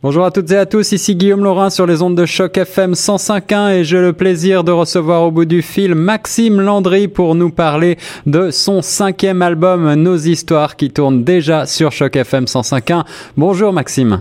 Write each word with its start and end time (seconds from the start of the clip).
Bonjour 0.00 0.24
à 0.24 0.30
toutes 0.30 0.52
et 0.52 0.56
à 0.56 0.64
tous, 0.64 0.92
ici 0.92 1.16
Guillaume 1.16 1.42
Laurin 1.42 1.70
sur 1.70 1.84
les 1.84 2.02
ondes 2.02 2.14
de 2.14 2.24
choc 2.24 2.56
FM 2.56 2.92
105.1 2.92 3.72
et 3.72 3.82
j'ai 3.82 4.00
le 4.00 4.12
plaisir 4.12 4.62
de 4.62 4.70
recevoir 4.70 5.24
au 5.24 5.32
bout 5.32 5.44
du 5.44 5.60
fil 5.60 5.96
Maxime 5.96 6.60
Landry 6.60 7.08
pour 7.08 7.34
nous 7.34 7.50
parler 7.50 7.98
de 8.24 8.52
son 8.52 8.80
cinquième 8.80 9.42
album 9.42 9.92
Nos 9.94 10.14
Histoires 10.14 10.76
qui 10.76 10.92
tourne 10.92 11.24
déjà 11.24 11.66
sur 11.66 11.90
choc 11.90 12.14
FM 12.14 12.44
105.1. 12.44 13.02
Bonjour 13.36 13.72
Maxime. 13.72 14.20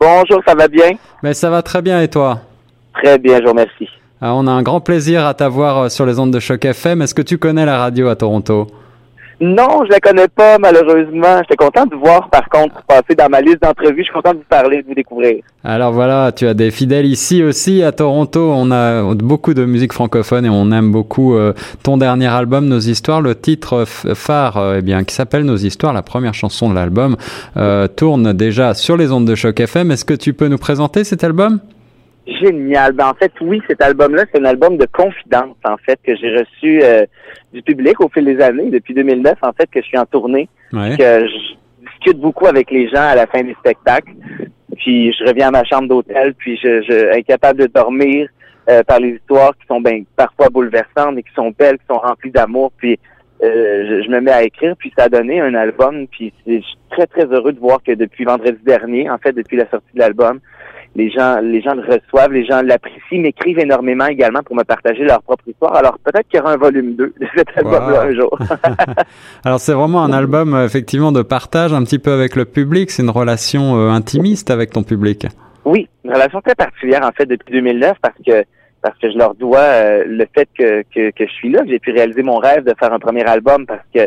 Bonjour, 0.00 0.40
ça 0.46 0.54
va 0.54 0.66
bien? 0.66 0.92
Mais 1.22 1.34
ça 1.34 1.50
va 1.50 1.60
très 1.60 1.82
bien 1.82 2.00
et 2.00 2.08
toi? 2.08 2.40
Très 2.94 3.18
bien, 3.18 3.36
je 3.36 3.42
vous 3.42 3.50
remercie. 3.50 3.88
Ah, 4.22 4.34
on 4.34 4.46
a 4.46 4.50
un 4.50 4.62
grand 4.62 4.80
plaisir 4.80 5.26
à 5.26 5.34
t'avoir 5.34 5.76
euh, 5.76 5.88
sur 5.90 6.06
les 6.06 6.18
ondes 6.18 6.32
de 6.32 6.40
choc 6.40 6.64
FM. 6.64 7.02
Est-ce 7.02 7.14
que 7.14 7.20
tu 7.20 7.36
connais 7.36 7.66
la 7.66 7.76
radio 7.76 8.08
à 8.08 8.16
Toronto? 8.16 8.66
Non, 9.40 9.84
je 9.84 9.90
la 9.90 10.00
connais 10.00 10.26
pas, 10.26 10.58
malheureusement. 10.58 11.38
J'étais 11.42 11.56
content 11.56 11.86
de 11.86 11.94
voir, 11.94 12.28
par 12.28 12.48
contre, 12.48 12.82
passer 12.88 13.14
dans 13.16 13.28
ma 13.28 13.40
liste 13.40 13.62
d'entrevues. 13.62 13.98
Je 13.98 14.04
suis 14.04 14.12
content 14.12 14.32
de 14.32 14.38
vous 14.38 14.44
parler, 14.48 14.82
de 14.82 14.88
vous 14.88 14.94
découvrir. 14.94 15.42
Alors 15.62 15.92
voilà, 15.92 16.32
tu 16.32 16.46
as 16.48 16.54
des 16.54 16.72
fidèles 16.72 17.06
ici 17.06 17.44
aussi 17.44 17.84
à 17.84 17.92
Toronto. 17.92 18.50
On 18.52 18.72
a 18.72 19.14
beaucoup 19.14 19.54
de 19.54 19.64
musique 19.64 19.92
francophone 19.92 20.44
et 20.44 20.48
on 20.48 20.72
aime 20.72 20.90
beaucoup 20.90 21.36
euh, 21.36 21.52
ton 21.84 21.98
dernier 21.98 22.26
album, 22.26 22.66
Nos 22.66 22.80
Histoires. 22.80 23.20
Le 23.20 23.36
titre 23.36 23.84
phare, 23.86 24.56
euh, 24.56 24.76
eh 24.78 24.82
bien, 24.82 25.04
qui 25.04 25.14
s'appelle 25.14 25.44
Nos 25.44 25.56
Histoires, 25.56 25.92
la 25.92 26.02
première 26.02 26.34
chanson 26.34 26.68
de 26.68 26.74
l'album, 26.74 27.16
euh, 27.56 27.86
tourne 27.86 28.32
déjà 28.32 28.74
sur 28.74 28.96
les 28.96 29.12
ondes 29.12 29.26
de 29.26 29.36
choc 29.36 29.60
FM. 29.60 29.92
Est-ce 29.92 30.04
que 30.04 30.14
tu 30.14 30.32
peux 30.32 30.48
nous 30.48 30.58
présenter 30.58 31.04
cet 31.04 31.22
album? 31.22 31.60
Génial. 32.40 32.92
Ben, 32.92 33.08
en 33.08 33.14
fait, 33.14 33.32
oui, 33.40 33.62
cet 33.68 33.80
album-là, 33.82 34.24
c'est 34.32 34.40
un 34.40 34.44
album 34.44 34.76
de 34.76 34.86
confidence, 34.86 35.56
en 35.64 35.76
fait, 35.78 35.98
que 36.04 36.14
j'ai 36.16 36.36
reçu 36.36 36.80
euh, 36.82 37.06
du 37.52 37.62
public 37.62 38.00
au 38.00 38.08
fil 38.08 38.24
des 38.24 38.40
années, 38.42 38.70
depuis 38.70 38.92
2009, 38.94 39.34
en 39.42 39.52
fait, 39.52 39.66
que 39.70 39.80
je 39.80 39.86
suis 39.86 39.98
en 39.98 40.04
tournée, 40.06 40.48
Ouais. 40.72 40.96
que 40.98 41.26
je 41.26 41.54
discute 41.90 42.20
beaucoup 42.20 42.46
avec 42.46 42.70
les 42.70 42.88
gens 42.88 43.00
à 43.08 43.14
la 43.14 43.26
fin 43.26 43.42
des 43.42 43.54
spectacles, 43.54 44.12
puis 44.76 45.12
je 45.12 45.24
reviens 45.24 45.48
à 45.48 45.50
ma 45.50 45.64
chambre 45.64 45.88
d'hôtel, 45.88 46.34
puis 46.34 46.58
je, 46.62 46.82
je 46.82 47.16
incapable 47.18 47.60
de 47.60 47.66
dormir 47.66 48.28
euh, 48.68 48.82
par 48.82 49.00
les 49.00 49.12
histoires 49.14 49.52
qui 49.58 49.66
sont 49.66 49.80
ben, 49.80 50.04
parfois 50.16 50.48
bouleversantes, 50.50 51.14
mais 51.14 51.22
qui 51.22 51.32
sont 51.34 51.52
belles, 51.58 51.78
qui 51.78 51.86
sont 51.90 51.98
remplies 51.98 52.30
d'amour, 52.30 52.70
puis 52.76 52.98
euh, 53.42 53.86
je, 53.88 54.02
je 54.04 54.10
me 54.10 54.20
mets 54.20 54.32
à 54.32 54.42
écrire, 54.42 54.74
puis 54.76 54.92
ça 54.98 55.04
a 55.04 55.08
donné 55.08 55.40
un 55.40 55.54
album, 55.54 56.06
puis 56.08 56.32
c'est- 56.44 56.60
je 56.60 56.66
suis 56.66 56.78
très, 56.90 57.06
très 57.06 57.24
heureux 57.24 57.52
de 57.52 57.60
voir 57.60 57.82
que 57.82 57.92
depuis 57.92 58.24
vendredi 58.24 58.58
dernier, 58.64 59.08
en 59.08 59.16
fait, 59.18 59.32
depuis 59.32 59.56
la 59.56 59.68
sortie 59.70 59.86
de 59.94 60.00
l'album, 60.00 60.40
les 60.98 61.10
gens, 61.10 61.40
les 61.40 61.62
gens 61.62 61.74
le 61.74 61.82
reçoivent, 61.82 62.32
les 62.32 62.44
gens 62.44 62.60
l'apprécient, 62.60 63.20
m'écrivent 63.22 63.60
énormément 63.60 64.06
également 64.06 64.42
pour 64.42 64.56
me 64.56 64.64
partager 64.64 65.04
leur 65.04 65.22
propre 65.22 65.44
histoire. 65.46 65.74
Alors 65.76 65.96
peut-être 66.04 66.26
qu'il 66.28 66.38
y 66.38 66.42
aura 66.42 66.52
un 66.52 66.56
volume 66.56 66.96
2 66.96 67.14
de 67.20 67.26
cet 67.36 67.48
album-là 67.56 68.02
Wow. 68.04 68.08
un 68.10 68.14
jour. 68.14 68.38
Alors 69.44 69.60
c'est 69.60 69.72
vraiment 69.72 70.02
un 70.02 70.12
album 70.12 70.54
euh, 70.54 70.66
effectivement 70.66 71.12
de 71.12 71.22
partage 71.22 71.72
un 71.72 71.84
petit 71.84 72.00
peu 72.00 72.10
avec 72.10 72.34
le 72.34 72.44
public. 72.44 72.90
C'est 72.90 73.02
une 73.04 73.10
relation 73.10 73.76
euh, 73.76 73.90
intimiste 73.90 74.50
avec 74.50 74.70
ton 74.72 74.82
public. 74.82 75.26
oui, 75.64 75.88
une 76.04 76.12
relation 76.12 76.40
très 76.40 76.56
particulière 76.56 77.04
en 77.04 77.12
fait 77.12 77.26
depuis 77.26 77.52
2009 77.52 77.96
parce 78.02 78.18
que 78.26 78.44
parce 78.82 78.98
que 78.98 79.10
je 79.10 79.18
leur 79.18 79.34
dois 79.34 79.58
euh, 79.60 80.04
le 80.06 80.26
fait 80.34 80.48
que, 80.56 80.82
que, 80.94 81.10
que 81.10 81.26
je 81.26 81.32
suis 81.32 81.50
là, 81.50 81.62
que 81.62 81.68
j'ai 81.68 81.78
pu 81.80 81.92
réaliser 81.92 82.22
mon 82.22 82.36
rêve 82.38 82.64
de 82.64 82.74
faire 82.78 82.92
un 82.92 82.98
premier 82.98 83.24
album 83.24 83.66
parce 83.66 83.82
que 83.94 84.00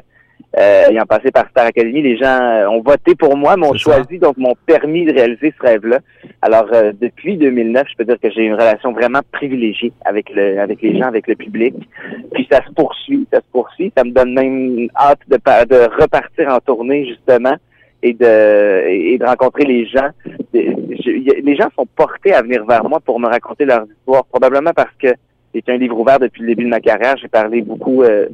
euh, 0.57 0.89
ayant 0.89 1.05
passé 1.05 1.31
par 1.31 1.47
Star 1.49 1.65
Academy, 1.65 2.01
les 2.01 2.17
gens 2.17 2.25
euh, 2.41 2.67
ont 2.67 2.81
voté 2.81 3.15
pour 3.15 3.35
moi, 3.37 3.55
m'ont 3.57 3.73
ça. 3.73 3.77
choisi, 3.77 4.19
donc 4.19 4.37
m'ont 4.37 4.55
permis 4.65 5.05
de 5.05 5.13
réaliser 5.13 5.53
ce 5.59 5.65
rêve-là. 5.65 5.99
Alors 6.41 6.67
euh, 6.73 6.91
depuis 6.99 7.37
2009, 7.37 7.87
je 7.91 7.95
peux 7.97 8.05
dire 8.05 8.19
que 8.21 8.29
j'ai 8.31 8.43
une 8.43 8.53
relation 8.53 8.91
vraiment 8.91 9.21
privilégiée 9.31 9.93
avec 10.05 10.29
le 10.33 10.59
avec 10.59 10.81
les 10.81 10.97
gens, 10.97 11.07
avec 11.07 11.27
le 11.27 11.35
public. 11.35 11.73
Puis 12.33 12.47
ça 12.51 12.61
se 12.65 12.71
poursuit, 12.73 13.27
ça 13.31 13.39
se 13.39 13.45
poursuit. 13.51 13.91
Ça 13.97 14.03
me 14.03 14.11
donne 14.11 14.33
même 14.33 14.87
hâte 14.95 15.19
de, 15.27 15.37
de 15.37 16.01
repartir 16.01 16.49
en 16.49 16.59
tournée 16.59 17.05
justement 17.07 17.55
et 18.03 18.13
de 18.13 18.87
et 18.89 19.17
de 19.17 19.25
rencontrer 19.25 19.65
les 19.65 19.85
gens. 19.85 20.09
Je- 20.53 21.41
les 21.43 21.55
gens 21.55 21.67
sont 21.75 21.85
portés 21.95 22.33
à 22.33 22.41
venir 22.41 22.65
vers 22.65 22.83
moi 22.83 22.99
pour 22.99 23.19
me 23.19 23.27
raconter 23.27 23.65
leurs 23.65 23.85
histoires, 23.85 24.25
probablement 24.25 24.71
parce 24.75 24.93
que 25.01 25.07
c'est 25.53 25.69
un 25.69 25.77
livre 25.77 25.99
ouvert 25.99 26.19
depuis 26.19 26.41
le 26.41 26.47
début 26.47 26.63
de 26.63 26.69
ma 26.69 26.79
carrière. 26.79 27.17
J'ai 27.17 27.27
parlé 27.27 27.61
beaucoup 27.61 28.03
euh, 28.03 28.27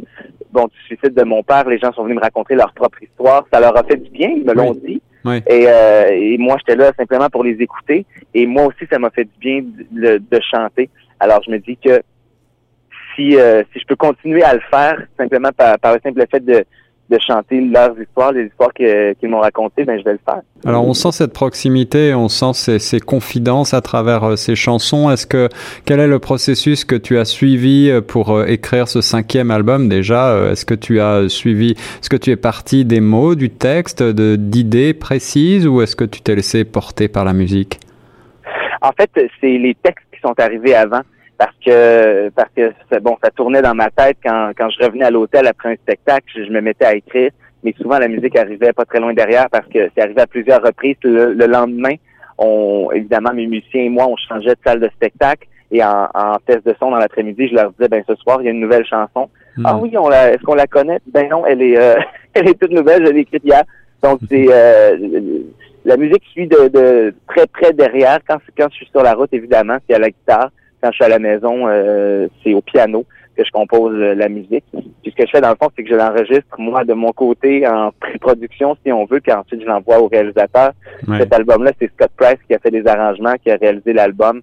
bon 0.52 0.66
du 0.66 0.80
suicide 0.86 1.14
de 1.14 1.24
mon 1.24 1.44
père. 1.44 1.68
Les 1.68 1.80
gens 1.80 1.92
sont 1.92 2.04
venus 2.04 2.18
me 2.18 2.22
raconter 2.22 2.56
leur 2.56 2.74
propre 2.74 3.02
histoire. 3.02 3.46
Ça 3.52 3.60
leur 3.60 3.76
a 3.78 3.84
fait 3.84 3.98
du 3.98 4.10
bien, 4.10 4.30
ils 4.30 4.46
me 4.46 4.54
l'ont 4.54 4.74
dit. 4.74 5.02
Oui. 5.26 5.44
Et, 5.48 5.66
euh, 5.68 6.10
et 6.12 6.38
moi, 6.38 6.56
j'étais 6.60 6.76
là 6.76 6.92
simplement 6.98 7.30
pour 7.30 7.44
les 7.44 7.58
écouter. 7.60 8.06
Et 8.34 8.46
moi 8.46 8.66
aussi, 8.66 8.86
ça 8.90 9.00
m'a 9.00 9.10
fait 9.10 9.26
du 9.26 9.40
bien 9.40 9.62
de, 9.92 10.22
de 10.32 10.40
chanter. 10.52 10.90
Alors, 11.20 11.42
je 11.46 11.52
me 11.52 11.58
dis 11.58 11.78
que 11.78 12.02
si, 13.16 13.36
euh, 13.36 13.64
si 13.74 13.80
je 13.80 13.86
peux 13.86 13.96
continuer 13.96 14.44
à 14.44 14.54
le 14.54 14.62
faire 14.72 15.02
simplement 15.18 15.50
par, 15.52 15.80
par 15.80 15.96
le 15.96 16.00
simple 16.04 16.24
fait 16.32 16.46
de, 16.46 16.64
de 17.10 17.18
chanter 17.26 17.62
leurs 17.62 18.00
histoires, 18.00 18.32
les 18.34 18.46
histoires 18.46 18.74
qu'ils 18.74 19.30
m'ont 19.30 19.40
racontées, 19.40 19.86
ben 19.86 19.98
je 19.98 20.04
vais 20.04 20.14
le 20.14 20.20
faire. 20.26 20.42
Alors 20.66 20.86
on 20.88 20.94
sent 20.94 21.12
cette 21.12 21.34
proximité, 21.34 22.14
on 22.14 22.28
sent 22.28 22.54
ces, 22.54 22.80
ces 22.80 23.00
confidences 23.00 23.74
à 23.74 23.82
travers 23.82 24.24
euh, 24.24 24.36
ces 24.36 24.56
chansons. 24.56 25.10
Est-ce 25.10 25.26
que 25.26 25.48
quel 25.86 26.00
est 26.00 26.08
le 26.08 26.20
processus 26.20 26.84
que 26.84 26.96
tu 26.96 27.18
as 27.18 27.26
suivi 27.26 27.90
euh, 27.90 28.02
pour 28.02 28.32
euh, 28.32 28.46
écrire 28.46 28.88
ce 28.88 29.02
cinquième 29.02 29.52
album 29.52 29.88
déjà? 29.88 30.52
Est-ce 30.52 30.66
que 30.66 30.74
tu 30.74 31.00
as 31.00 31.30
suivi 31.30 31.72
Est-ce 31.72 32.10
que 32.10 32.18
tu 32.18 32.32
es 32.32 32.36
parti 32.36 32.84
des 32.84 33.00
mots, 33.00 33.36
du 33.36 33.50
texte, 33.50 34.04
d'idées 34.04 34.94
précises, 34.94 35.66
ou 35.68 35.82
est-ce 35.82 35.96
que 35.96 36.06
tu 36.06 36.22
t'es 36.22 36.36
laissé 36.36 36.66
porter 36.66 37.08
par 37.08 37.24
la 37.24 37.34
musique? 37.34 37.80
En 38.82 38.92
fait, 38.92 39.10
c'est 39.42 39.58
les 39.58 39.76
textes 39.82 40.06
qui 40.14 40.20
sont 40.20 40.36
arrivés 40.40 40.76
avant 40.76 41.02
parce 41.38 41.56
que 41.66 42.30
parce 42.30 42.50
que 42.56 43.00
bon, 43.00 43.18
ça 43.24 43.30
tournait 43.32 43.62
dans 43.62 43.76
ma 43.76 43.90
tête 43.90 44.18
quand 44.24 44.52
quand 44.58 44.70
je 44.70 44.84
revenais 44.84 45.06
à 45.06 45.12
l'hôtel 45.12 45.48
après 45.48 45.70
un 45.74 45.76
spectacle, 45.76 46.26
je, 46.36 46.44
je 46.44 46.50
me 46.52 46.62
mettais 46.62 46.86
à 46.86 46.96
écrire, 46.96 47.32
mais 47.64 47.74
souvent 47.80 48.00
la 48.00 48.08
musique 48.08 48.36
arrivait 48.38 48.74
pas 48.74 48.86
très 48.86 49.00
loin 49.00 49.14
derrière 49.14 49.48
parce 49.52 49.68
que 49.68 49.90
c'est 49.94 50.02
arrivé 50.02 50.22
à 50.22 50.28
plusieurs 50.28 50.62
reprises. 50.64 50.96
Le, 51.04 51.34
le 51.34 51.46
lendemain, 51.46 51.96
on 52.38 52.90
évidemment 52.94 53.34
mes 53.34 53.48
musiciens 53.48 53.84
et 53.84 53.90
moi, 53.90 54.08
on 54.08 54.16
changeait 54.18 54.56
de 54.56 54.60
salle 54.66 54.80
de 54.80 54.90
spectacle 54.90 55.48
et 55.72 55.84
en, 55.84 56.08
en 56.14 56.36
test 56.46 56.66
de 56.66 56.74
son 56.80 56.92
dans 56.92 56.98
l'après-midi, 56.98 57.50
je 57.50 57.56
leur 57.56 57.72
disais 57.72 57.90
ben 57.90 58.04
ce 58.08 58.16
soir 58.16 58.42
il 58.42 58.46
y 58.46 58.48
a 58.48 58.52
une 58.52 58.60
nouvelle 58.62 58.86
chanson. 58.86 59.30
Ah 59.64 59.74
Hmm. 59.76 59.80
oui, 59.82 59.98
on 59.98 60.08
la, 60.08 60.32
est-ce 60.34 60.44
qu'on 60.44 60.54
la 60.54 60.68
connaît? 60.68 61.00
Ben 61.12 61.28
non, 61.30 61.46
elle 61.46 61.62
est 61.64 61.78
euh, 61.78 61.96
elle 62.36 62.48
est 62.48 62.60
toute 62.60 62.72
nouvelle, 62.72 63.06
je 63.06 63.12
l'ai 63.12 63.22
écrite 63.22 63.44
hier. 63.44 63.64
Donc 64.04 64.20
c'est 64.30 64.46
euh, 64.52 64.96
la 65.84 65.98
musique 65.98 66.24
suit 66.32 66.48
de, 66.48 66.68
de 66.68 67.14
très 67.28 67.48
près 67.48 67.74
derrière. 67.74 68.20
Quand, 68.28 68.38
quand 68.58 68.68
je 68.70 68.76
suis 68.76 68.88
sur 68.88 69.02
la 69.02 69.14
route, 69.14 69.34
évidemment, 69.34 69.78
c'est 69.88 69.96
à 69.96 70.00
la 70.00 70.10
guitare. 70.10 70.52
Quand 70.82 70.90
je 70.92 70.96
suis 70.96 71.06
à 71.06 71.10
la 71.10 71.20
maison, 71.20 71.68
euh, 71.68 72.28
c'est 72.44 72.54
au 72.54 72.62
piano 72.62 73.06
que 73.36 73.44
je 73.46 73.52
compose 73.52 73.94
euh, 73.96 74.16
la 74.16 74.30
musique. 74.30 74.64
Puis 74.72 75.12
ce 75.12 75.16
que 75.16 75.26
je 75.26 75.32
fais 75.32 75.42
dans 75.42 75.50
le 75.50 75.56
fond, 75.62 75.70
c'est 75.76 75.84
que 75.84 75.90
je 75.90 75.96
l'enregistre 75.96 76.56
moi 76.60 76.84
de 76.84 76.94
mon 76.94 77.12
côté 77.12 77.68
en 77.68 77.92
pré-production, 78.00 78.76
si 78.86 78.92
on 78.92 79.06
veut, 79.06 79.20
puis 79.20 79.32
ensuite 79.32 79.62
je 79.62 79.66
l'envoie 79.68 80.00
au 80.00 80.08
réalisateur. 80.08 80.72
Ouais. 81.08 81.20
Cet 81.20 81.34
album-là, 81.34 81.72
c'est 81.80 81.92
Scott 81.94 82.12
Price 82.18 82.38
qui 82.48 82.54
a 82.56 82.60
fait 82.60 82.72
des 82.72 82.86
arrangements, 82.88 83.36
qui 83.44 83.52
a 83.52 83.56
réalisé 83.58 83.94
l'album 83.94 84.42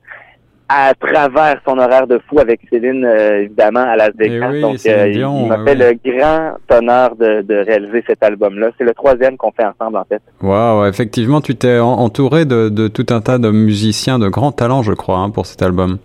à 0.68 0.94
travers 0.94 1.60
son 1.68 1.76
horaire 1.78 2.06
de 2.06 2.18
fou 2.26 2.38
avec 2.40 2.60
Céline, 2.70 3.04
euh, 3.04 3.42
évidemment, 3.42 3.80
à 3.82 3.96
Las 3.96 4.12
Vegas. 4.16 4.48
Eh 4.50 4.54
oui, 4.54 4.60
Donc, 4.62 4.76
euh, 4.86 5.08
il- 5.08 5.12
Dion, 5.18 5.40
il 5.42 5.48
m'a 5.48 5.58
ouais, 5.58 5.64
fait 5.64 5.74
le 5.74 6.10
grand 6.10 6.52
honneur 6.78 7.16
de, 7.16 7.42
de 7.42 7.54
réaliser 7.56 8.02
cet 8.06 8.22
album-là. 8.22 8.70
C'est 8.78 8.84
le 8.84 8.94
troisième 8.94 9.36
qu'on 9.36 9.52
fait 9.52 9.64
ensemble, 9.66 9.98
en 9.98 10.04
fait. 10.04 10.22
Waouh, 10.42 10.86
effectivement, 10.86 11.42
tu 11.42 11.54
t'es 11.54 11.78
en- 11.78 11.92
entouré 11.98 12.46
de, 12.46 12.70
de 12.70 12.88
tout 12.88 13.06
un 13.10 13.20
tas 13.20 13.36
de 13.38 13.50
musiciens 13.50 14.18
de 14.18 14.28
grands 14.28 14.52
talents, 14.52 14.82
je 14.82 14.94
crois, 14.94 15.18
hein, 15.18 15.28
pour 15.30 15.44
cet 15.44 15.60
album. 15.62 15.98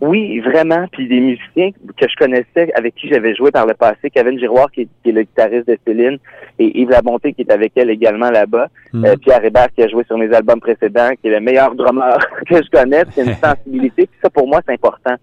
Oui, 0.00 0.40
vraiment. 0.40 0.86
Puis 0.92 1.06
des 1.08 1.20
musiciens 1.20 1.70
que 1.72 2.08
je 2.08 2.16
connaissais, 2.16 2.72
avec 2.74 2.94
qui 2.94 3.08
j'avais 3.08 3.34
joué 3.34 3.50
par 3.50 3.66
le 3.66 3.74
passé, 3.74 4.08
Kevin 4.10 4.38
Giroir, 4.38 4.70
qui 4.70 4.82
est, 4.82 4.88
qui 5.02 5.10
est 5.10 5.12
le 5.12 5.22
guitariste 5.22 5.68
de 5.68 5.78
Céline, 5.86 6.18
et 6.58 6.80
Yves 6.80 6.90
Labonté, 6.90 7.32
qui 7.34 7.42
est 7.42 7.52
avec 7.52 7.72
elle 7.76 7.90
également 7.90 8.30
là-bas. 8.30 8.68
Mhm. 8.92 9.04
Euh, 9.04 9.16
Pierre 9.16 9.44
Hébert, 9.44 9.68
qui 9.74 9.82
a 9.82 9.88
joué 9.88 10.04
sur 10.04 10.16
mes 10.16 10.32
albums 10.32 10.60
précédents, 10.60 11.10
qui 11.20 11.28
est 11.28 11.32
le 11.32 11.40
meilleur 11.40 11.74
drummer 11.74 12.18
que 12.48 12.56
je 12.62 12.70
connaisse. 12.70 13.06
C'est 13.12 13.24
une 13.26 13.34
sensibilité. 13.44 14.06
Puis 14.06 14.18
ça, 14.22 14.30
pour 14.30 14.48
moi, 14.48 14.60
c'est 14.66 14.72
important. 14.72 15.14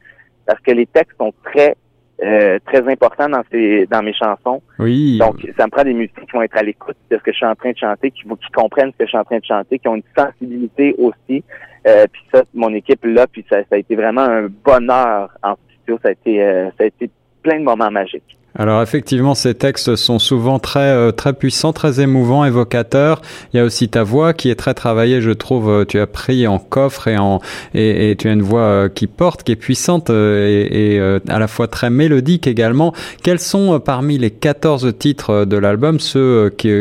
Parce 0.46 0.60
que 0.62 0.72
les 0.72 0.86
textes 0.86 1.18
sont 1.18 1.34
très, 1.44 1.76
euh, 2.24 2.58
très 2.66 2.88
importants 2.92 3.30
dans, 3.30 3.44
ces, 3.52 3.86
dans 3.88 4.02
mes 4.04 4.14
chansons. 4.14 4.62
oui. 4.80 5.18
Donc, 5.18 5.36
ça 5.58 5.66
me 5.66 5.72
prend 5.72 5.84
des 5.84 5.94
musiciens 5.94 6.24
qui 6.24 6.32
vont 6.34 6.42
être 6.44 6.56
à 6.58 6.64
l'écoute 6.64 6.96
de 7.12 7.18
ce 7.18 7.24
que 7.24 7.32
je 7.32 7.38
suis 7.38 7.46
en 7.46 7.56
train 7.56 7.72
de 7.72 7.78
chanter, 7.78 8.12
qui, 8.12 8.24
vont- 8.28 8.36
qui 8.36 8.50
comprennent 8.54 8.92
ce 8.92 8.98
que 8.98 9.06
je 9.06 9.10
suis 9.10 9.18
en 9.18 9.24
train 9.24 9.40
de 9.40 9.46
chanter, 9.46 9.80
qui 9.80 9.88
ont 9.88 9.96
une 9.96 10.04
sensibilité 10.16 10.96
aussi. 10.98 11.44
Euh, 11.88 12.06
puis 12.12 12.22
ça, 12.34 12.44
mon 12.54 12.74
équipe 12.74 13.06
là, 13.06 13.28
puis 13.28 13.46
ça, 13.50 13.60
ça 13.70 13.76
a 13.76 13.78
été 13.78 13.96
vraiment 13.96 14.22
un 14.22 14.48
bonheur 14.48 15.32
en 15.42 15.56
studio. 15.56 16.00
Ça 16.04 16.10
a 16.10 16.12
été, 16.12 16.44
euh, 16.44 16.70
ça 16.78 16.84
a 16.84 16.88
été 16.88 17.10
plein 17.42 17.60
de 17.60 17.64
moments 17.64 17.92
magiques. 17.92 18.37
Alors 18.60 18.82
effectivement, 18.82 19.36
ces 19.36 19.54
textes 19.54 19.96
sont 19.96 20.18
souvent 20.18 20.58
très 20.58 20.80
euh, 20.80 21.12
très 21.12 21.34
puissants, 21.34 21.74
très 21.74 22.02
émouvants, 22.02 22.44
évocateurs. 22.44 23.22
Il 23.54 23.58
y 23.58 23.60
a 23.60 23.64
aussi 23.64 23.88
ta 23.88 24.02
voix 24.02 24.34
qui 24.34 24.50
est 24.50 24.56
très 24.56 24.74
travaillée, 24.74 25.22
je 25.22 25.30
trouve. 25.30 25.70
Euh, 25.70 25.86
Tu 25.86 26.00
as 26.00 26.08
pris 26.08 26.48
en 26.48 26.58
coffre 26.58 27.08
et 27.08 27.18
en 27.18 27.40
et, 27.76 28.10
et 28.10 28.16
tu 28.16 28.28
as 28.28 28.32
une 28.32 28.42
voix 28.42 28.62
euh, 28.62 28.90
qui 28.90 29.06
porte, 29.06 29.44
qui 29.44 29.52
est 29.52 29.56
puissante 29.56 30.10
et, 30.10 30.96
et, 30.96 31.20
à 31.28 31.40
la 31.40 31.48
fois 31.48 31.68
très 31.68 31.92
mélodique 31.92 32.48
également. 32.48 32.94
Quels 33.24 33.40
sont 33.40 33.80
parmi 33.80 34.18
les 34.18 34.32
14 34.32 34.92
titres 34.98 35.46
de 35.46 35.58
l'album 35.58 36.00
ceux 36.00 36.50
qui 36.58 36.72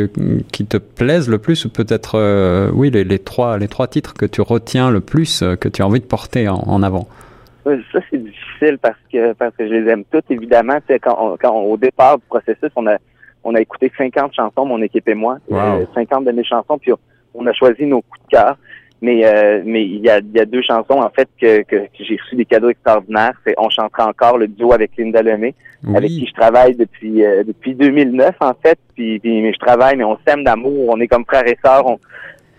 qui 0.53 0.65
te 0.65 0.79
plaisent 0.79 1.29
le 1.29 1.39
plus 1.39 1.67
ou 1.67 1.69
peut-être 1.69 2.71
oui 2.73 2.91
les, 2.91 3.19
trois 3.19 3.59
les 3.59 3.69
trois 3.69 3.87
titres 3.87 4.15
que 4.15 4.27
tu 4.27 4.41
retiens 4.41 4.91
le 4.91 5.01
plus 5.01 5.45
que 5.61 5.69
tu 5.69 5.83
as 5.83 5.87
envie 5.87 6.01
de 6.01 6.07
porter 6.07 6.49
en, 6.49 6.63
en 6.67 6.83
avant? 6.83 7.07
Ça, 7.93 7.99
c'est 8.11 8.23
difficile 8.23 8.79
parce 8.81 8.99
que 9.13 9.33
parce 9.33 9.55
que 9.57 9.67
je 9.67 9.73
les 9.73 9.91
aime 9.91 10.05
toutes, 10.11 10.31
évidemment. 10.31 10.79
Quand, 11.03 11.17
on- 11.21 11.37
quand 11.37 11.51
on- 11.53 11.73
au 11.73 11.77
départ 11.77 12.19
du 12.19 12.25
processus, 12.29 12.71
on 12.77 12.87
a 12.87 12.97
on 13.45 13.55
a 13.55 13.61
écouté 13.61 13.93
50 13.97 14.35
chansons, 14.35 14.65
mon 14.65 14.81
équipe 14.83 15.09
et 15.09 15.15
moi. 15.15 15.39
Wow. 15.49 15.59
Euh, 15.59 15.87
50 15.95 16.25
de 16.25 16.33
mes 16.33 16.45
chansons, 16.45 16.79
puis 16.79 16.93
on 17.35 17.47
a 17.47 17.53
choisi 17.53 17.85
nos 17.87 18.03
coups 18.03 18.21
de 18.25 18.31
cœur. 18.37 18.57
Mais 19.03 19.27
euh, 19.27 19.63
mais 19.65 19.85
il 19.85 19.99
y 20.01 20.09
a, 20.09 20.19
il 20.21 20.33
y 20.33 20.41
a 20.41 20.47
deux 20.47 20.63
chansons 20.63 21.01
en 21.01 21.11
fait 21.11 21.29
que, 21.41 21.63
que, 21.65 21.83
j'ai 22.01 22.17
reçu 22.17 22.35
des 22.35 22.47
cadeaux 22.47 22.71
extraordinaires. 22.71 23.35
C'est 23.47 23.55
On 23.59 23.69
chantera 23.69 24.09
encore 24.09 24.39
le 24.39 24.49
duo 24.49 24.73
avec 24.73 24.93
Linda 24.97 25.21
Lemay, 25.23 25.55
avec 25.95 26.09
qui 26.09 26.27
je 26.27 26.33
travaille 26.33 26.75
depuis 26.77 27.23
euh, 27.25 27.45
depuis 27.45 27.75
2009 27.75 28.37
en 28.41 28.55
fait. 28.55 28.79
Puis, 28.95 29.19
puis 29.19 29.43
mais 29.43 29.53
je 29.53 29.59
travaille, 29.59 29.97
mais 29.97 30.05
on 30.05 30.17
s'aime 30.27 30.45
d'amour. 30.45 30.87
On 30.89 30.99
est 31.01 31.09
comme 31.09 31.25
frères 31.27 31.47
et 31.47 31.59
sœurs. 31.65 31.87
On, 31.87 31.99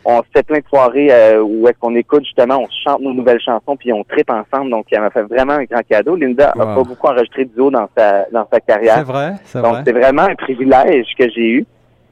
on 0.09 0.23
se 0.23 0.27
fait 0.33 0.43
plein 0.43 0.59
de 0.59 0.67
soirées 0.69 1.09
euh, 1.11 1.41
où 1.41 1.67
est-ce 1.67 1.77
qu'on 1.79 1.93
écoute 1.95 2.23
justement, 2.23 2.59
on 2.59 2.67
chante 2.85 3.01
nos 3.01 3.13
nouvelles 3.13 3.41
chansons 3.41 3.75
puis 3.75 3.91
on 3.91 4.05
tripe 4.05 4.29
ensemble. 4.29 4.71
Donc, 4.71 4.85
elle 4.89 5.01
m'a 5.01 5.09
fait 5.09 5.23
vraiment 5.23 5.53
un 5.53 5.65
grand 5.65 5.81
cadeau. 5.85 6.15
Linda 6.15 6.51
a 6.51 6.65
pas 6.65 6.83
beaucoup 6.83 7.07
enregistré 7.07 7.43
de 7.43 7.53
duo 7.53 7.69
dans 7.69 7.89
sa 7.95 8.25
dans 8.31 8.47
sa 8.49 8.61
carrière. 8.61 8.99
C'est 8.99 9.03
vrai, 9.03 9.33
c'est 9.43 9.61
Donc, 9.61 9.75
c'est 9.85 9.91
vraiment 9.91 10.21
un 10.21 10.35
privilège 10.35 11.07
que 11.19 11.29
j'ai 11.29 11.49
eu. 11.49 11.65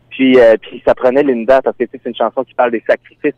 Puis, 0.09 0.37
euh, 0.37 0.57
puis 0.61 0.83
ça 0.85 0.93
prenait 0.93 1.23
Linda 1.23 1.61
parce 1.61 1.77
que 1.77 1.85
c'est 1.89 2.05
une 2.05 2.15
chanson 2.15 2.43
qui 2.43 2.53
parle 2.53 2.71
des 2.71 2.83
sacrifices 2.85 3.33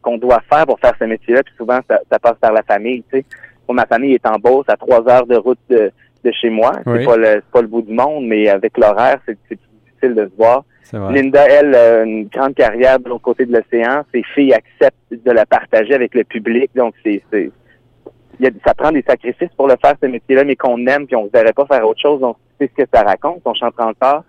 qu'on 0.00 0.16
doit 0.16 0.40
faire 0.50 0.64
pour 0.64 0.80
faire 0.80 0.94
ce 0.98 1.04
métier-là. 1.04 1.42
Puis 1.42 1.54
souvent, 1.58 1.80
ça, 1.86 2.18
passe 2.18 2.38
par 2.40 2.54
la 2.54 2.62
famille. 2.62 3.02
Tu 3.12 3.18
sais, 3.18 3.24
pour 3.66 3.74
ma 3.74 3.84
famille 3.84 4.14
est 4.14 4.26
en 4.26 4.38
Beauce, 4.38 4.64
à 4.68 4.76
trois 4.78 5.06
heures 5.06 5.26
de 5.26 5.36
route 5.36 5.58
de, 5.68 5.92
de 6.24 6.32
chez 6.32 6.48
moi. 6.48 6.72
C'est 6.86 7.04
pas 7.04 7.16
le 7.18 7.42
pas 7.52 7.60
le 7.60 7.68
bout 7.68 7.82
du 7.82 7.92
monde, 7.92 8.26
mais 8.26 8.48
avec 8.48 8.78
l'horaire, 8.78 9.18
c'est 9.26 9.58
difficile 10.00 10.14
de 10.14 10.28
se 10.28 10.36
voir. 10.36 10.64
Linda, 10.92 11.44
elle, 11.48 11.74
a 11.74 12.02
une 12.04 12.28
grande 12.28 12.54
carrière 12.54 13.00
de 13.00 13.08
l'autre 13.08 13.22
côté 13.22 13.44
de 13.44 13.52
l'océan. 13.52 14.02
Ses 14.14 14.22
filles 14.34 14.54
acceptent 14.54 14.96
de 15.10 15.30
la 15.30 15.44
partager 15.44 15.94
avec 15.94 16.14
le 16.14 16.24
public. 16.24 16.70
Donc, 16.74 16.94
c'est, 17.04 17.22
ça 18.64 18.74
prend 18.74 18.92
des 18.92 19.02
sacrifices 19.02 19.50
pour 19.56 19.66
le 19.66 19.74
faire, 19.80 19.94
ce 20.00 20.06
métier-là, 20.06 20.44
mais 20.44 20.56
qu'on 20.56 20.86
aime, 20.86 21.06
puis 21.06 21.16
on 21.16 21.24
ne 21.24 21.30
verrait 21.30 21.52
pas 21.52 21.66
faire 21.66 21.86
autre 21.86 22.00
chose. 22.00 22.20
Donc, 22.20 22.36
c'est 22.60 22.70
ce 22.70 22.84
que 22.84 22.88
ça 22.92 23.02
raconte. 23.02 23.40
On 23.44 23.54
chante 23.54 23.78
encore. 23.78 24.24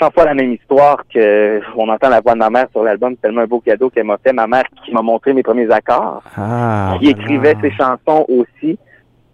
100 0.00 0.10
fois 0.12 0.24
la 0.24 0.32
même 0.32 0.54
histoire 0.54 1.04
que 1.12 1.60
on 1.76 1.86
entend 1.90 2.08
la 2.08 2.20
voix 2.20 2.32
de 2.32 2.38
ma 2.38 2.48
mère 2.48 2.66
sur 2.70 2.82
l'album. 2.82 3.12
C'est 3.16 3.22
tellement 3.22 3.42
un 3.42 3.46
beau 3.46 3.60
cadeau 3.60 3.90
qu'elle 3.90 4.04
m'a 4.04 4.16
fait. 4.16 4.32
Ma 4.32 4.46
mère 4.46 4.64
qui 4.82 4.92
m'a 4.92 5.02
montré 5.02 5.34
mes 5.34 5.42
premiers 5.42 5.70
accords. 5.70 6.22
Ah, 6.38 6.96
qui 6.98 7.10
écrivait 7.10 7.54
ses 7.60 7.70
chansons 7.72 8.24
aussi. 8.28 8.78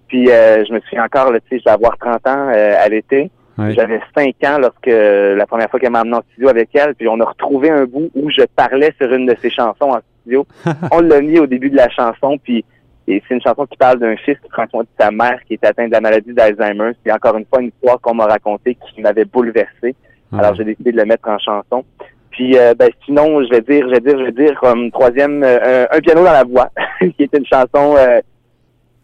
Puis, 0.08 0.31
euh, 0.31 0.64
je 0.64 0.72
me 0.72 0.81
souviens 0.81 1.05
encore, 1.05 1.32
tu 1.32 1.40
sais, 1.49 1.58
je 1.58 1.64
vais 1.64 1.70
avoir 1.70 1.96
30 1.99 2.26
ans 2.26 2.49
euh, 2.49 2.75
à 2.81 2.88
l'été. 2.88 3.31
J'avais 3.58 4.00
cinq 4.14 4.35
ans 4.44 4.58
lorsque 4.58 4.87
la 4.87 5.47
première 5.47 5.70
fois 5.70 5.81
qu'elle 5.81 5.91
m'a 5.91 6.00
amené 6.00 6.17
en 6.17 6.23
studio 6.32 6.49
avec 6.49 6.69
elle, 6.75 6.94
puis 6.94 7.08
on 7.08 7.19
a 7.20 7.25
retrouvé 7.25 7.70
un 7.70 7.85
bout 7.85 8.11
où 8.14 8.31
je 8.31 8.43
parlais 8.55 8.93
sur 9.00 9.12
une 9.12 9.26
de 9.26 9.37
ses 9.41 9.50
chansons 9.50 9.91
en 9.93 9.99
studio. 10.20 10.47
on 10.93 11.00
l'a 11.00 11.20
mis 11.20 11.38
au 11.38 11.47
début 11.47 11.70
de 11.70 11.76
la 11.76 11.88
chanson, 11.88 12.38
puis 12.43 12.64
c'est 13.06 13.23
une 13.31 13.41
chanson 13.41 13.67
qui 13.67 13.76
parle 13.76 13.99
d'un 13.99 14.17
fils 14.17 14.37
qui 14.43 14.49
prend 14.50 14.67
soin 14.69 14.82
de 14.82 14.88
sa 14.99 15.11
mère 15.11 15.38
qui 15.47 15.55
est 15.55 15.64
atteinte 15.64 15.88
de 15.88 15.93
la 15.93 16.00
maladie 16.00 16.32
d'Alzheimer. 16.32 16.93
C'est 17.05 17.12
encore 17.12 17.37
une 17.37 17.47
fois 17.47 17.62
une 17.62 17.69
histoire 17.69 18.00
qu'on 18.00 18.14
m'a 18.14 18.26
racontée 18.26 18.75
qui 18.75 19.00
m'avait 19.00 19.25
bouleversé. 19.25 19.94
Alors 20.32 20.55
j'ai 20.55 20.64
décidé 20.64 20.93
de 20.93 20.97
le 20.97 21.05
mettre 21.05 21.29
en 21.29 21.38
chanson. 21.38 21.85
Puis 22.31 22.58
euh, 22.58 22.75
ben 22.75 22.91
sinon, 23.05 23.43
je 23.44 23.49
vais 23.49 23.62
dire, 23.62 23.87
je 23.88 23.94
vais 23.94 24.00
dire, 24.00 24.19
je 24.19 24.25
vais 24.25 24.32
dire 24.32 24.61
comme 24.61 24.91
troisième, 24.91 25.43
euh, 25.43 25.87
un, 25.91 26.00
piano 26.00 26.23
dans 26.23 26.32
la 26.32 26.44
voix, 26.44 26.70
qui 27.00 27.23
est 27.23 27.35
une 27.35 27.47
chanson 27.47 27.97
euh, 27.97 28.20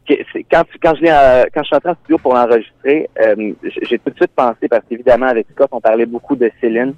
quand, 0.09 0.65
quand, 0.83 0.95
je 0.97 1.01
viens 1.01 1.45
quand 1.55 1.63
je 1.63 1.67
suis 1.67 1.77
entré 1.77 1.91
en 1.91 1.95
studio 1.95 2.19
pour 2.19 2.35
l'enregistrer, 2.35 3.09
euh, 3.21 3.53
j'ai 3.63 3.99
tout 3.99 4.11
de 4.11 4.17
suite 4.17 4.33
pensé, 4.35 4.69
parce 4.69 4.85
qu'évidemment, 4.89 5.27
avec 5.27 5.47
Scott, 5.53 5.69
on 5.73 5.81
parlait 5.81 6.07
beaucoup 6.07 6.37
de 6.37 6.51
Céline. 6.61 6.95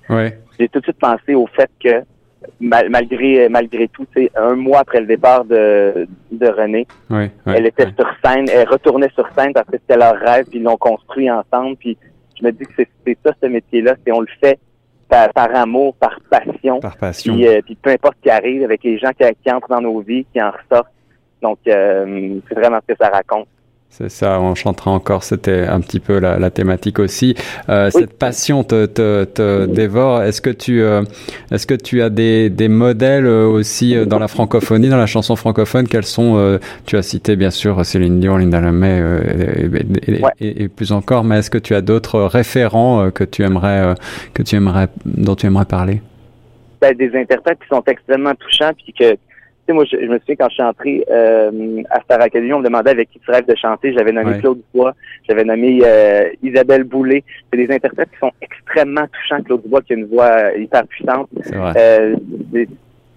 J'ai 0.59 0.69
tout 0.69 0.81
de 0.81 0.85
suite 0.85 0.99
pensé 0.99 1.35
au 1.35 1.47
fait 1.47 1.71
que, 1.83 2.03
malgré 2.61 3.49
malgré 3.49 3.89
tout, 3.89 4.07
un 4.37 4.55
mois 4.55 4.81
après 4.81 5.01
le 5.01 5.07
départ 5.07 5.45
de, 5.45 6.07
de 6.31 6.47
René, 6.47 6.87
elle 7.47 7.67
était 7.67 7.89
sur 7.97 8.09
scène, 8.25 8.47
elle 8.53 8.69
retournait 8.69 9.11
sur 9.15 9.29
scène 9.37 9.53
parce 9.53 9.67
que 9.69 9.77
c'était 9.79 9.97
leur 9.97 10.17
rêve, 10.17 10.47
puis 10.49 10.59
ils 10.59 10.63
l'ont 10.63 10.77
construit 10.77 11.31
ensemble. 11.31 11.77
Puis 11.77 11.97
je 12.39 12.47
me 12.47 12.53
dis 12.53 12.65
que 12.65 12.85
c'est 13.07 13.19
ça, 13.25 13.33
ce 13.43 13.47
métier-là, 13.49 13.95
c'est 14.05 14.13
on 14.13 14.21
le 14.21 14.29
fait 14.41 14.59
par, 15.09 15.55
amour, 15.55 15.95
par 15.95 16.19
passion. 16.31 16.81
Par 16.81 16.97
passion. 16.97 17.35
Puis, 17.35 17.47
euh, 17.47 17.61
puis 17.65 17.77
peu 17.77 17.91
importe 17.91 18.17
ce 18.19 18.23
qui 18.23 18.31
arrive 18.31 18.65
avec 18.65 18.83
les 18.83 18.99
gens 18.99 19.11
qui, 19.11 19.25
qui 19.43 19.53
entrent 19.53 19.69
dans 19.69 19.81
nos 19.81 20.01
vies, 20.01 20.27
qui 20.33 20.43
en 20.43 20.51
ressortent 20.51 20.94
donc, 21.45 21.59
euh, 21.69 22.41
c'est 22.49 22.55
vraiment 22.55 22.79
ce 22.81 22.95
que 22.95 22.99
ça 22.99 23.11
raconte. 23.11 23.47
C'est 23.91 24.09
ça, 24.09 24.41
on 24.41 24.57
chantera 24.57 24.91
encore, 24.91 25.23
c'était 25.23 25.67
un 25.69 25.81
petit 25.81 26.01
peu 26.01 26.19
la, 26.19 26.51
thématique 26.51 26.99
aussi. 26.99 27.37
Euh, 27.69 27.91
cette 27.91 28.19
passion 28.19 28.65
te, 28.65 28.87
te, 28.87 29.67
dévore. 29.67 30.23
Est-ce 30.23 30.41
que 30.41 30.51
tu, 30.51 30.83
euh, 30.83 31.03
est-ce 31.53 31.65
que 31.65 31.75
tu 31.75 32.03
as 32.03 32.11
des, 32.11 32.51
des 32.51 32.67
modèles 32.67 33.27
aussi 33.27 33.95
dans 34.05 34.19
la 34.19 34.27
francophonie, 34.27 34.89
dans 34.89 34.97
la 34.97 35.07
chanson 35.07 35.37
francophone? 35.37 35.87
Quels 35.87 36.07
sont 36.07 36.59
Tu 36.87 36.97
as 36.97 37.03
cité 37.03 37.37
bien 37.37 37.51
sûr 37.51 37.85
Céline 37.85 38.19
Dion, 38.19 38.39
Linda 38.39 38.61
Lemay 38.61 39.01
et, 40.41 40.67
plus 40.67 40.91
encore, 40.91 41.23
mais 41.23 41.39
est-ce 41.39 41.51
que 41.51 41.59
tu 41.59 41.77
as 41.77 41.81
d'autres 41.81 42.21
référents 42.23 43.13
que 43.13 43.23
tu 43.23 43.45
aimerais, 43.45 43.95
que 44.33 44.43
tu 44.43 44.57
aimerais, 44.57 44.89
dont 45.05 45.37
tu 45.37 45.47
aimerais 45.47 45.67
parler? 45.67 46.01
Ben, 46.81 46.97
Des 46.97 47.15
interprètes 47.17 47.61
qui 47.61 47.69
sont 47.69 47.85
extrêmement 47.87 48.35
touchants, 48.35 48.73
puis 48.77 48.93
que 48.93 49.17
sais, 49.67 49.73
moi, 49.73 49.85
je, 49.85 49.97
me 49.97 50.19
souviens 50.19 50.37
quand 50.37 50.49
je 50.49 50.55
suis 50.55 50.63
entré 50.63 51.05
euh, 51.11 51.83
à 51.91 52.01
Star 52.01 52.21
Academy, 52.21 52.53
on 52.53 52.59
me 52.59 52.65
demandait 52.65 52.91
avec 52.91 53.11
qui 53.11 53.19
tu 53.19 53.31
rêves 53.31 53.47
de 53.47 53.55
chanter. 53.55 53.93
J'avais 53.93 54.13
nommé 54.13 54.39
Claude 54.39 54.61
Dubois, 54.73 54.95
j'avais 55.29 55.45
nommé 55.45 55.81
euh, 55.85 56.29
Isabelle 56.43 56.85
Boulay. 56.85 57.25
C'est 57.51 57.67
des 57.67 57.73
interprètes 57.75 58.11
qui 58.11 58.19
sont 58.19 58.33
extrêmement 58.41 59.07
touchants. 59.07 59.43
Claude 59.43 59.63
Dubois 59.63 59.83
qui 59.83 59.93
a 59.95 59.97
une 59.97 60.07
voix 60.07 60.53
hyper 60.57 60.87
puissante. 60.87 61.29
Euh, 61.55 62.17
des, 62.21 62.69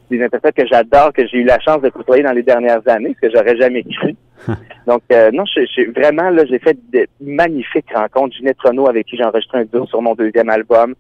des, 0.10 0.24
interprètes 0.24 0.56
que 0.56 0.68
j'adore, 0.68 1.14
que 1.14 1.28
j'ai 1.28 1.38
eu 1.38 1.44
la 1.44 1.60
chance 1.60 1.82
de 1.82 1.90
côtoyer 1.90 2.24
dans 2.24 2.32
les 2.32 2.44
dernières 2.44 2.88
années, 2.88 3.16
ce 3.22 3.28
que 3.28 3.34
j'aurais 3.34 3.58
jamais 3.58 3.84
cru. 3.84 4.16
Donc, 4.88 5.02
euh, 5.12 5.32
non, 5.32 5.44
je, 5.46 5.92
vraiment, 5.92 6.30
là, 6.30 6.46
j'ai 6.46 6.60
fait 6.60 6.78
de 6.92 7.08
magnifiques 7.22 7.94
rencontres. 7.94 8.36
Ginette 8.36 8.62
Renault, 8.64 8.88
avec 8.88 9.06
qui 9.08 9.18
j'ai 9.18 9.24
enregistré 9.24 9.60
un 9.60 9.66
duo 9.66 9.86
sur 9.88 10.02
mon 10.02 10.16
deuxième 10.16 10.50
album. 10.50 10.96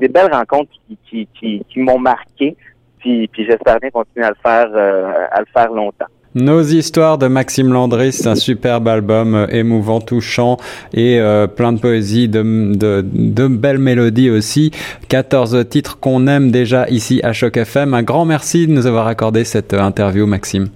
Des 0.00 0.08
belles 0.08 0.32
rencontres 0.32 0.70
qui, 0.86 0.98
qui, 1.08 1.28
qui, 1.38 1.62
qui 1.68 1.78
m'ont 1.78 1.98
marqué. 1.98 2.56
Puis, 3.00 3.28
j'espère 3.36 3.80
bien 3.80 3.90
continuer 3.90 4.26
à 4.26 4.30
le 4.30 4.36
faire, 4.42 4.68
euh, 4.74 5.12
à 5.30 5.40
le 5.40 5.46
faire 5.52 5.72
longtemps. 5.72 6.06
Nos 6.34 6.62
histoires 6.62 7.18
de 7.18 7.26
Maxime 7.26 7.72
Landry, 7.72 8.12
c'est 8.12 8.28
un 8.28 8.36
superbe 8.36 8.86
album 8.86 9.34
euh, 9.34 9.46
émouvant, 9.48 10.00
touchant 10.00 10.58
et 10.94 11.18
euh, 11.18 11.48
plein 11.48 11.72
de 11.72 11.80
poésie, 11.80 12.28
de, 12.28 12.42
de, 12.76 13.04
de, 13.04 13.48
belles 13.48 13.80
mélodies 13.80 14.30
aussi. 14.30 14.70
14 15.08 15.68
titres 15.68 15.98
qu'on 15.98 16.28
aime 16.28 16.52
déjà 16.52 16.88
ici 16.88 17.20
à 17.24 17.32
Choc 17.32 17.56
FM. 17.56 17.94
Un 17.94 18.04
grand 18.04 18.26
merci 18.26 18.68
de 18.68 18.72
nous 18.72 18.86
avoir 18.86 19.08
accordé 19.08 19.42
cette 19.42 19.74
interview, 19.74 20.26
Maxime 20.26 20.68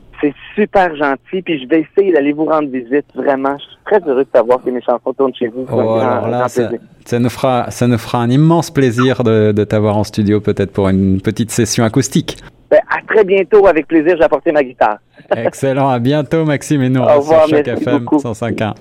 super 0.54 0.94
gentil, 0.96 1.42
puis 1.42 1.60
je 1.60 1.68
vais 1.68 1.80
essayer 1.80 2.12
d'aller 2.12 2.32
vous 2.32 2.44
rendre 2.44 2.68
visite, 2.68 3.06
vraiment. 3.14 3.56
Je 3.58 3.73
très 3.84 4.00
heureux 4.06 4.24
de 4.24 4.28
savoir 4.34 4.62
que 4.62 4.70
mes 4.70 4.82
chansons 4.82 5.12
tournent 5.12 5.34
chez 5.34 5.48
vous. 5.48 5.66
Oh, 5.70 5.78
alors 5.78 6.28
là, 6.28 6.48
ça, 6.48 6.70
ça, 7.04 7.18
nous 7.18 7.28
fera, 7.28 7.70
ça 7.70 7.86
nous 7.86 7.98
fera 7.98 8.18
un 8.18 8.30
immense 8.30 8.70
plaisir 8.70 9.22
de, 9.22 9.52
de 9.52 9.64
t'avoir 9.64 9.96
en 9.96 10.04
studio, 10.04 10.40
peut-être 10.40 10.72
pour 10.72 10.88
une 10.88 11.20
petite 11.20 11.50
session 11.50 11.84
acoustique. 11.84 12.38
Ben, 12.70 12.80
à 12.90 13.00
très 13.06 13.24
bientôt, 13.24 13.66
avec 13.66 13.86
plaisir, 13.86 14.16
j'ai 14.16 14.24
apporté 14.24 14.50
ma 14.50 14.64
guitare. 14.64 14.98
Excellent, 15.36 15.88
à 15.90 15.98
bientôt 15.98 16.44
Maxime 16.44 16.82
et 16.82 16.88
nous, 16.88 17.02
Au 17.02 17.18
revoir, 17.18 17.46
sur 17.46 17.58
Choc 17.58 17.68
FM 17.68 18.04
105.1. 18.04 18.74